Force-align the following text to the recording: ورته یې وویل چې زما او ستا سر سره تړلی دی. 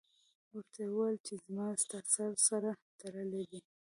ورته 0.53 0.79
یې 0.85 0.89
وویل 0.91 1.17
چې 1.25 1.33
زما 1.43 1.65
او 1.71 1.75
ستا 1.83 1.99
سر 2.13 2.31
سره 2.47 2.69
تړلی 2.99 3.43
دی. 3.51 3.61